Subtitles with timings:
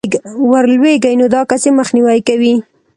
[0.49, 2.53] ورلوېږي، نو دا كس ئې مخنيوى كوي